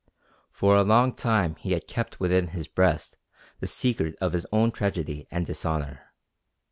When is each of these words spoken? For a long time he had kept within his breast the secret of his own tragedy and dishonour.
For 0.51 0.75
a 0.75 0.81
long 0.83 1.13
time 1.13 1.57
he 1.57 1.73
had 1.73 1.85
kept 1.85 2.19
within 2.19 2.47
his 2.47 2.67
breast 2.67 3.17
the 3.59 3.67
secret 3.67 4.15
of 4.19 4.33
his 4.33 4.47
own 4.51 4.71
tragedy 4.71 5.27
and 5.29 5.45
dishonour. 5.45 6.11